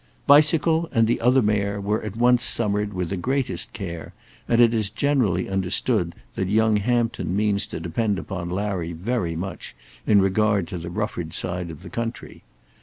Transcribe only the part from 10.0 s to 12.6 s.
in regard to the Rufford side of the country.